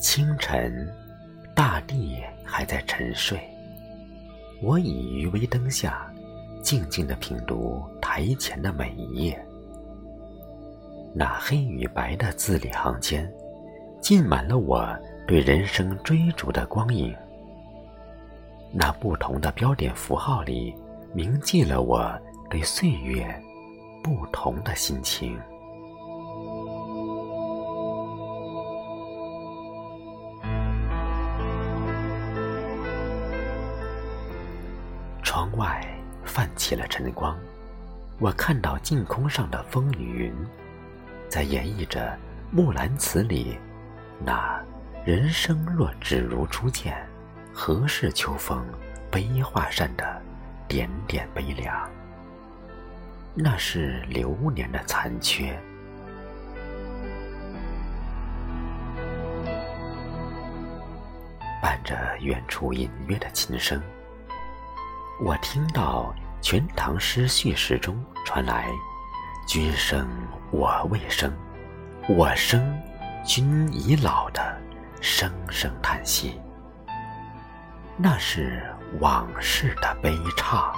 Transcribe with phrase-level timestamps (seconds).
[0.00, 0.90] 清晨，
[1.54, 3.38] 大地还在沉睡，
[4.62, 6.10] 我倚于微灯下，
[6.62, 9.38] 静静地品读台前的每一页。
[11.14, 13.30] 那黑与白的字里行间，
[14.00, 14.88] 浸满了我
[15.28, 17.14] 对人生追逐的光影。
[18.72, 20.74] 那不同的标点符号里，
[21.12, 22.10] 铭记了我
[22.48, 23.22] 对岁月
[24.02, 25.38] 不同的心情。
[35.32, 35.80] 窗外
[36.24, 37.38] 泛起了晨光，
[38.18, 40.34] 我看到净空上的风与云，
[41.28, 42.00] 在演绎着
[42.50, 43.56] 《木兰辞》里
[44.18, 44.60] 那
[45.06, 47.06] “人生若只如初见”。
[47.54, 48.66] 何事秋风
[49.08, 50.20] 悲画扇的
[50.66, 51.88] 点点悲凉？
[53.32, 55.56] 那是流年的残缺。
[61.62, 63.80] 伴着远处隐约的琴声，
[65.22, 68.70] 我听到《全唐诗》叙事中传来
[69.46, 70.08] “君生
[70.50, 71.30] 我未生，
[72.08, 72.74] 我生
[73.22, 74.58] 君已老”的
[75.02, 76.40] 声声叹息。
[77.98, 78.64] 那是
[78.98, 80.72] 往事的悲怆。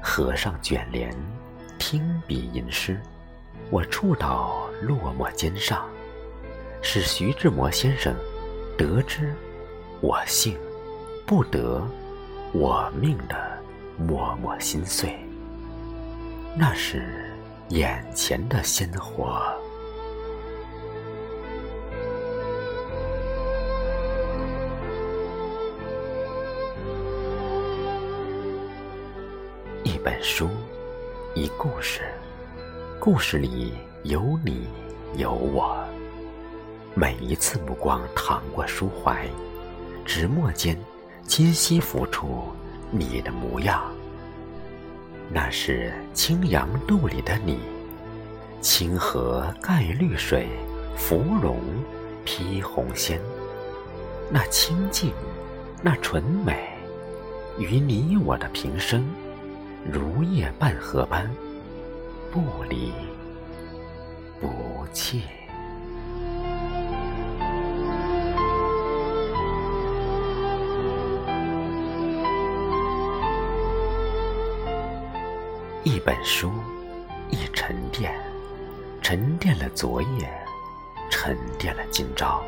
[0.00, 1.12] 合上卷帘，
[1.80, 3.02] 听笔吟诗，
[3.70, 5.84] 我触到落寞肩上，
[6.82, 8.14] 是徐志摩先生
[8.76, 9.34] 得之
[10.00, 10.56] 我幸，
[11.26, 11.82] 不得
[12.52, 13.36] 我命的
[13.98, 15.14] 默默心碎。
[16.56, 17.24] 那是。
[17.70, 19.42] 眼前的鲜活，
[29.84, 30.48] 一本书，
[31.34, 32.00] 一故事，
[32.98, 33.74] 故事里
[34.04, 34.66] 有你
[35.18, 35.86] 有我。
[37.00, 39.24] 每一次目光淌过书怀，
[40.04, 40.76] 纸墨间
[41.28, 42.42] 清晰浮出
[42.90, 43.84] 你的模样。
[45.30, 47.60] 那是青阳渡里的你，
[48.60, 50.48] 清河盖绿水，
[50.96, 51.60] 芙蓉
[52.24, 53.20] 披红鲜。
[54.28, 55.12] 那清静，
[55.80, 56.68] 那纯美，
[57.60, 59.08] 与你我的平生，
[59.88, 61.30] 如叶半荷般，
[62.32, 62.92] 不离
[64.40, 65.22] 不弃。
[75.88, 76.52] 一本书，
[77.30, 78.14] 一沉淀，
[79.00, 80.30] 沉淀了昨夜，
[81.08, 82.44] 沉淀了今朝。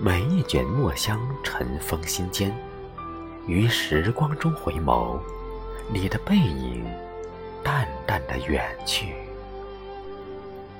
[0.00, 2.52] 每一卷墨香尘封心间，
[3.46, 5.20] 于时光中回眸，
[5.88, 6.84] 你的背影
[7.62, 9.14] 淡淡的远去。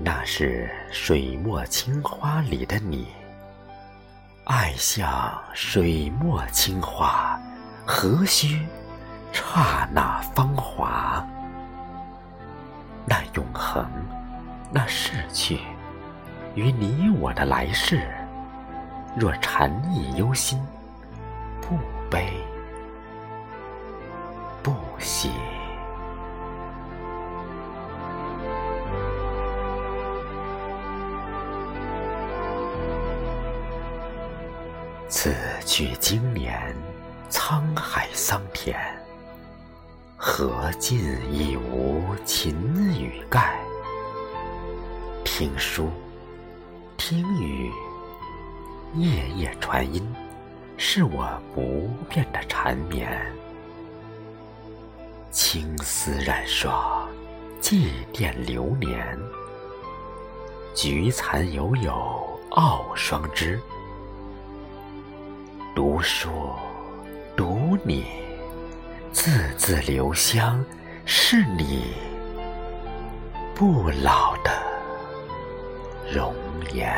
[0.00, 3.06] 那是水墨青花里的你，
[4.46, 7.40] 爱像水墨青花，
[7.86, 8.58] 何须？
[9.32, 11.26] 刹那芳华，
[13.06, 13.86] 那永恒，
[14.70, 15.60] 那逝去，
[16.54, 18.06] 与你我的来世，
[19.16, 20.60] 若禅意忧心，
[21.60, 21.76] 不
[22.10, 22.32] 悲
[24.62, 25.30] 不喜。
[35.08, 35.34] 此
[35.64, 36.74] 去经年，
[37.30, 39.01] 沧海桑田。
[40.24, 41.00] 何尽
[41.32, 42.54] 已无琴
[42.96, 43.60] 与盖？
[45.24, 45.90] 听书，
[46.96, 47.72] 听雨，
[48.94, 50.00] 夜夜传音，
[50.76, 53.20] 是我不变的缠绵。
[55.32, 57.04] 青丝染霜，
[57.60, 59.18] 祭奠流年。
[60.72, 61.92] 菊残犹有
[62.50, 63.60] 傲霜枝。
[65.74, 66.30] 读书，
[67.36, 68.04] 读你。
[69.12, 70.64] 字字留香，
[71.04, 71.94] 是你
[73.54, 74.50] 不老的
[76.10, 76.34] 容
[76.72, 76.90] 颜。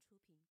[0.00, 0.36] 出品。